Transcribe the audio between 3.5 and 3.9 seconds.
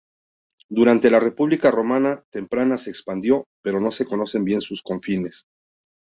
pero